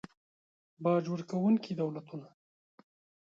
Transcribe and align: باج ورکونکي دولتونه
باج 0.83 1.05
ورکونکي 1.11 1.73
دولتونه 1.81 2.29